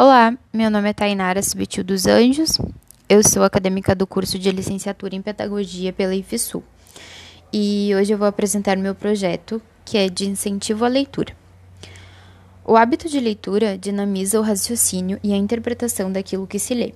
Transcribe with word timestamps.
Olá, 0.00 0.38
meu 0.52 0.70
nome 0.70 0.90
é 0.90 0.92
Tainara 0.92 1.42
Subitil 1.42 1.82
dos 1.82 2.06
Anjos, 2.06 2.56
eu 3.08 3.20
sou 3.20 3.42
acadêmica 3.42 3.96
do 3.96 4.06
curso 4.06 4.38
de 4.38 4.48
licenciatura 4.52 5.16
em 5.16 5.20
Pedagogia 5.20 5.92
pela 5.92 6.14
IFSU 6.14 6.62
e 7.52 7.90
hoje 7.96 8.12
eu 8.12 8.16
vou 8.16 8.28
apresentar 8.28 8.76
meu 8.76 8.94
projeto 8.94 9.60
que 9.84 9.98
é 9.98 10.08
de 10.08 10.30
incentivo 10.30 10.84
à 10.84 10.88
leitura. 10.88 11.34
O 12.64 12.76
hábito 12.76 13.08
de 13.08 13.18
leitura 13.18 13.76
dinamiza 13.76 14.38
o 14.38 14.42
raciocínio 14.44 15.18
e 15.20 15.32
a 15.32 15.36
interpretação 15.36 16.12
daquilo 16.12 16.46
que 16.46 16.60
se 16.60 16.74
lê. 16.74 16.94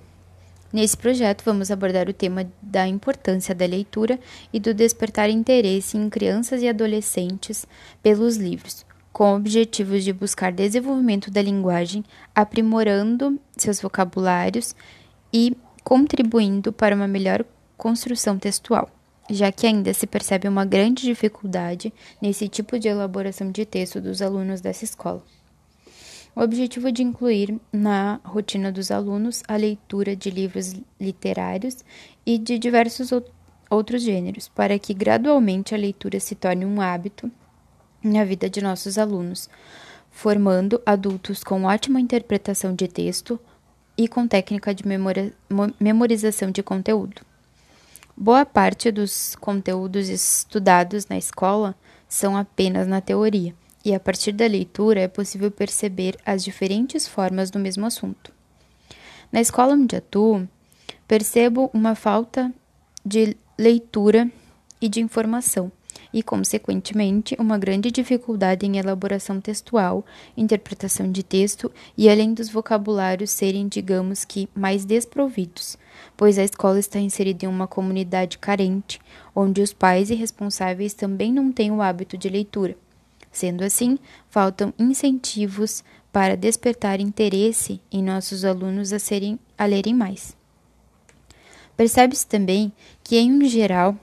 Nesse 0.72 0.96
projeto, 0.96 1.42
vamos 1.44 1.72
abordar 1.72 2.08
o 2.08 2.14
tema 2.14 2.46
da 2.62 2.86
importância 2.86 3.52
da 3.52 3.66
leitura 3.66 4.16
e 4.52 4.60
do 4.60 4.72
despertar 4.72 5.28
interesse 5.28 5.96
em 5.96 6.08
crianças 6.08 6.62
e 6.62 6.68
adolescentes 6.68 7.66
pelos 8.00 8.36
livros, 8.36 8.86
com 9.12 9.36
objetivos 9.36 10.02
de 10.02 10.12
buscar 10.12 10.50
desenvolvimento 10.52 11.30
da 11.30 11.42
linguagem, 11.42 12.02
aprimorando 12.34 13.38
seus 13.56 13.80
vocabulários 13.80 14.74
e 15.32 15.56
contribuindo 15.84 16.72
para 16.72 16.94
uma 16.94 17.06
melhor 17.06 17.44
construção 17.76 18.38
textual, 18.38 18.88
já 19.28 19.52
que 19.52 19.66
ainda 19.66 19.92
se 19.92 20.06
percebe 20.06 20.48
uma 20.48 20.64
grande 20.64 21.02
dificuldade 21.02 21.92
nesse 22.20 22.48
tipo 22.48 22.78
de 22.78 22.88
elaboração 22.88 23.50
de 23.50 23.66
texto 23.66 24.00
dos 24.00 24.22
alunos 24.22 24.60
dessa 24.60 24.84
escola. 24.84 25.22
O 26.34 26.40
objetivo 26.40 26.90
de 26.90 27.02
incluir 27.02 27.60
na 27.70 28.18
rotina 28.24 28.72
dos 28.72 28.90
alunos 28.90 29.42
a 29.46 29.54
leitura 29.54 30.16
de 30.16 30.30
livros 30.30 30.74
literários 30.98 31.84
e 32.24 32.38
de 32.38 32.58
diversos 32.58 33.10
outros 33.68 34.02
gêneros, 34.02 34.48
para 34.48 34.78
que 34.78 34.94
gradualmente 34.94 35.74
a 35.74 35.78
leitura 35.78 36.18
se 36.18 36.34
torne 36.34 36.64
um 36.64 36.80
hábito 36.80 37.30
na 38.02 38.24
vida 38.24 38.50
de 38.50 38.60
nossos 38.60 38.98
alunos, 38.98 39.48
formando 40.10 40.80
adultos 40.84 41.42
com 41.42 41.64
ótima 41.64 42.00
interpretação 42.00 42.74
de 42.74 42.88
texto 42.88 43.38
e 43.96 44.08
com 44.08 44.26
técnica 44.26 44.74
de 44.74 44.84
memorização 45.80 46.50
de 46.50 46.62
conteúdo. 46.62 47.22
Boa 48.16 48.44
parte 48.44 48.90
dos 48.90 49.34
conteúdos 49.36 50.08
estudados 50.08 51.06
na 51.06 51.16
escola 51.16 51.74
são 52.08 52.36
apenas 52.36 52.86
na 52.86 53.00
teoria, 53.00 53.54
e 53.84 53.94
a 53.94 54.00
partir 54.00 54.32
da 54.32 54.46
leitura 54.46 55.00
é 55.00 55.08
possível 55.08 55.50
perceber 55.50 56.16
as 56.24 56.44
diferentes 56.44 57.08
formas 57.08 57.50
do 57.50 57.58
mesmo 57.58 57.86
assunto. 57.86 58.32
Na 59.30 59.40
escola 59.40 59.72
onde 59.72 59.96
atuo, 59.96 60.46
percebo 61.08 61.70
uma 61.72 61.94
falta 61.94 62.52
de 63.04 63.36
leitura 63.58 64.30
e 64.80 64.88
de 64.88 65.00
informação 65.00 65.72
e, 66.12 66.22
consequentemente, 66.22 67.36
uma 67.38 67.56
grande 67.56 67.90
dificuldade 67.90 68.66
em 68.66 68.78
elaboração 68.78 69.40
textual, 69.40 70.04
interpretação 70.36 71.10
de 71.10 71.22
texto 71.22 71.72
e 71.96 72.08
além 72.08 72.34
dos 72.34 72.48
vocabulários 72.48 73.30
serem, 73.30 73.68
digamos 73.68 74.24
que, 74.24 74.48
mais 74.54 74.84
desprovidos, 74.84 75.78
pois 76.16 76.38
a 76.38 76.44
escola 76.44 76.78
está 76.78 76.98
inserida 76.98 77.46
em 77.46 77.48
uma 77.48 77.66
comunidade 77.66 78.38
carente, 78.38 79.00
onde 79.34 79.62
os 79.62 79.72
pais 79.72 80.10
e 80.10 80.14
responsáveis 80.14 80.94
também 80.94 81.32
não 81.32 81.50
têm 81.50 81.70
o 81.70 81.80
hábito 81.80 82.18
de 82.18 82.28
leitura. 82.28 82.76
Sendo 83.30 83.64
assim, 83.64 83.98
faltam 84.28 84.74
incentivos 84.78 85.82
para 86.12 86.36
despertar 86.36 87.00
interesse 87.00 87.80
em 87.90 88.02
nossos 88.02 88.44
alunos 88.44 88.92
a, 88.92 88.98
serem, 88.98 89.38
a 89.56 89.64
lerem 89.64 89.94
mais. 89.94 90.36
Percebe-se 91.74 92.26
também 92.26 92.70
que, 93.02 93.18
em 93.18 93.48
geral, 93.48 93.96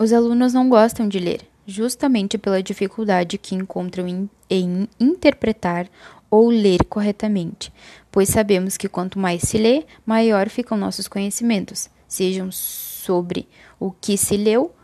os 0.00 0.14
alunos 0.14 0.54
não 0.54 0.66
gostam 0.70 1.06
de 1.06 1.18
ler, 1.18 1.42
justamente 1.66 2.38
pela 2.38 2.62
dificuldade 2.62 3.36
que 3.36 3.54
encontram 3.54 4.08
em, 4.08 4.30
em 4.48 4.88
interpretar 4.98 5.86
ou 6.30 6.48
ler 6.48 6.86
corretamente, 6.86 7.70
pois 8.10 8.30
sabemos 8.30 8.78
que 8.78 8.88
quanto 8.88 9.18
mais 9.18 9.42
se 9.42 9.58
lê, 9.58 9.84
maior 10.06 10.48
ficam 10.48 10.78
nossos 10.78 11.06
conhecimentos, 11.06 11.90
sejam 12.08 12.50
sobre 12.50 13.46
o 13.78 13.90
que 13.90 14.16
se 14.16 14.38
leu 14.38 14.74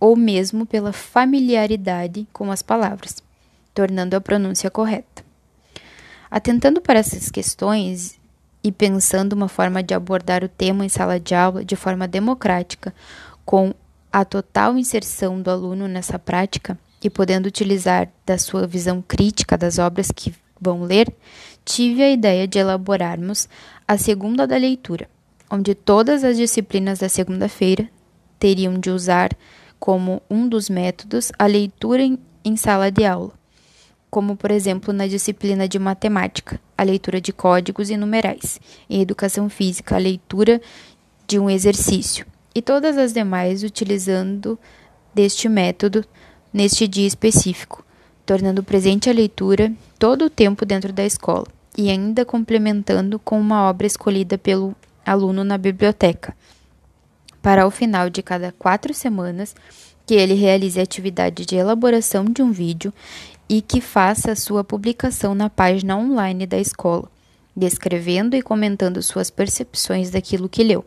ou 0.00 0.16
mesmo 0.16 0.66
pela 0.66 0.92
familiaridade 0.92 2.26
com 2.32 2.50
as 2.50 2.60
palavras, 2.60 3.22
tornando 3.72 4.16
a 4.16 4.20
pronúncia 4.20 4.68
correta. 4.68 5.24
Atentando 6.28 6.80
para 6.80 6.98
essas 6.98 7.30
questões 7.30 8.18
e 8.64 8.72
pensando 8.72 9.34
uma 9.34 9.46
forma 9.46 9.80
de 9.80 9.94
abordar 9.94 10.42
o 10.42 10.48
tema 10.48 10.84
em 10.84 10.88
sala 10.88 11.20
de 11.20 11.36
aula 11.36 11.64
de 11.64 11.76
forma 11.76 12.08
democrática, 12.08 12.92
com 13.44 13.72
a 14.12 14.24
total 14.24 14.76
inserção 14.76 15.40
do 15.40 15.50
aluno 15.50 15.86
nessa 15.86 16.18
prática 16.18 16.78
e 17.02 17.08
podendo 17.08 17.46
utilizar 17.46 18.10
da 18.26 18.36
sua 18.36 18.66
visão 18.66 19.02
crítica 19.06 19.56
das 19.56 19.78
obras 19.78 20.10
que 20.10 20.34
vão 20.60 20.82
ler, 20.82 21.12
tive 21.64 22.02
a 22.02 22.10
ideia 22.10 22.46
de 22.46 22.58
elaborarmos 22.58 23.48
a 23.86 23.96
segunda 23.96 24.46
da 24.46 24.56
leitura, 24.56 25.08
onde 25.50 25.74
todas 25.74 26.24
as 26.24 26.36
disciplinas 26.36 26.98
da 26.98 27.08
segunda-feira 27.08 27.88
teriam 28.38 28.78
de 28.78 28.90
usar 28.90 29.30
como 29.78 30.20
um 30.28 30.48
dos 30.48 30.68
métodos 30.68 31.32
a 31.38 31.46
leitura 31.46 32.02
em, 32.02 32.18
em 32.44 32.56
sala 32.56 32.90
de 32.90 33.04
aula, 33.04 33.32
como 34.10 34.36
por 34.36 34.50
exemplo 34.50 34.92
na 34.92 35.06
disciplina 35.06 35.66
de 35.66 35.78
matemática, 35.78 36.60
a 36.76 36.82
leitura 36.82 37.20
de 37.20 37.32
códigos 37.32 37.88
e 37.88 37.96
numerais, 37.96 38.60
em 38.88 39.00
educação 39.00 39.48
física, 39.48 39.94
a 39.94 39.98
leitura 39.98 40.60
de 41.26 41.38
um 41.38 41.48
exercício 41.48 42.26
e 42.54 42.60
todas 42.60 42.96
as 42.98 43.12
demais 43.12 43.62
utilizando 43.62 44.58
deste 45.14 45.48
método 45.48 46.04
neste 46.52 46.88
dia 46.88 47.06
específico, 47.06 47.84
tornando 48.26 48.62
presente 48.62 49.08
a 49.08 49.12
leitura 49.12 49.72
todo 49.98 50.24
o 50.24 50.30
tempo 50.30 50.64
dentro 50.64 50.92
da 50.92 51.04
escola 51.04 51.46
e 51.76 51.90
ainda 51.90 52.24
complementando 52.24 53.18
com 53.18 53.40
uma 53.40 53.68
obra 53.68 53.86
escolhida 53.86 54.36
pelo 54.36 54.74
aluno 55.04 55.44
na 55.44 55.56
biblioteca. 55.56 56.36
Para 57.40 57.62
ao 57.62 57.70
final 57.70 58.10
de 58.10 58.22
cada 58.22 58.52
quatro 58.52 58.92
semanas, 58.92 59.54
que 60.06 60.14
ele 60.14 60.34
realize 60.34 60.78
a 60.78 60.82
atividade 60.82 61.46
de 61.46 61.56
elaboração 61.56 62.24
de 62.24 62.42
um 62.42 62.50
vídeo 62.50 62.92
e 63.48 63.62
que 63.62 63.80
faça 63.80 64.34
sua 64.36 64.62
publicação 64.62 65.34
na 65.34 65.48
página 65.48 65.96
online 65.96 66.46
da 66.46 66.58
escola, 66.58 67.10
descrevendo 67.56 68.36
e 68.36 68.42
comentando 68.42 69.02
suas 69.02 69.30
percepções 69.30 70.10
daquilo 70.10 70.48
que 70.48 70.62
leu. 70.62 70.84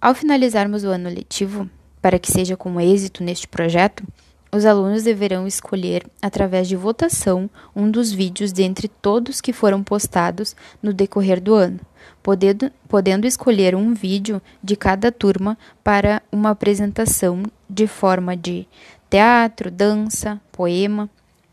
Ao 0.00 0.14
finalizarmos 0.14 0.84
o 0.84 0.88
ano 0.88 1.08
letivo, 1.08 1.68
para 2.00 2.20
que 2.20 2.30
seja 2.30 2.56
com 2.56 2.80
êxito 2.80 3.24
neste 3.24 3.48
projeto, 3.48 4.04
os 4.52 4.64
alunos 4.64 5.02
deverão 5.02 5.44
escolher, 5.44 6.06
através 6.22 6.68
de 6.68 6.76
votação, 6.76 7.50
um 7.74 7.90
dos 7.90 8.12
vídeos 8.12 8.52
dentre 8.52 8.86
todos 8.86 9.40
que 9.40 9.52
foram 9.52 9.82
postados 9.82 10.54
no 10.80 10.92
decorrer 10.92 11.40
do 11.40 11.52
ano, 11.52 11.80
podendo, 12.22 12.70
podendo 12.88 13.26
escolher 13.26 13.74
um 13.74 13.92
vídeo 13.92 14.40
de 14.62 14.76
cada 14.76 15.10
turma 15.10 15.58
para 15.82 16.22
uma 16.30 16.50
apresentação 16.50 17.42
de 17.68 17.88
forma 17.88 18.36
de 18.36 18.68
teatro, 19.10 19.68
dança, 19.68 20.40
poema 20.52 21.10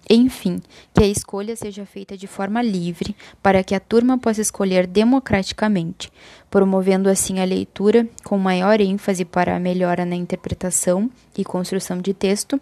enfim, 0.09 0.61
que 0.93 1.03
a 1.03 1.07
escolha 1.07 1.55
seja 1.55 1.85
feita 1.85 2.16
de 2.16 2.27
forma 2.27 2.61
livre 2.61 3.16
para 3.41 3.63
que 3.63 3.73
a 3.73 3.79
turma 3.79 4.17
possa 4.17 4.41
escolher 4.41 4.85
democraticamente, 4.85 6.11
promovendo 6.49 7.09
assim 7.09 7.39
a 7.39 7.43
leitura 7.43 8.07
com 8.23 8.38
maior 8.38 8.79
ênfase 8.79 9.25
para 9.25 9.55
a 9.55 9.59
melhora 9.59 10.05
na 10.05 10.16
interpretação 10.16 11.09
e 11.35 11.43
construção 11.43 11.97
de 11.99 12.13
texto 12.13 12.61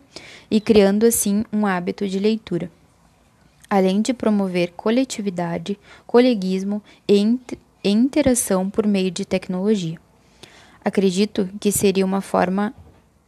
e 0.50 0.62
criando 0.62 1.06
assim 1.06 1.44
um 1.52 1.66
hábito 1.66 2.08
de 2.08 2.18
leitura. 2.18 2.72
Além 3.70 4.02
de 4.02 4.14
promover 4.14 4.72
coletividade, 4.78 5.78
coleguismo 6.06 6.82
e 7.08 7.40
interação 7.84 8.70
por 8.70 8.88
meio 8.88 9.12
de 9.12 9.26
tecnologia. 9.26 10.00
Acredito 10.86 11.50
que 11.60 11.72
seria 11.72 12.06
uma 12.06 12.22
forma 12.22 12.74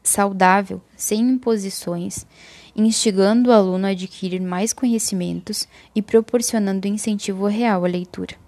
saudável, 0.08 0.82
sem 0.96 1.20
imposições, 1.22 2.26
instigando 2.76 3.50
o 3.50 3.54
aluno 3.54 3.88
a 3.88 3.90
adquirir 3.90 4.42
mais 4.42 4.72
conhecimentos 4.72 5.68
e 5.96 6.02
proporcionando 6.02 6.88
incentivo 6.88 7.48
real 7.48 7.84
à 7.84 7.88
leitura. 7.88 8.45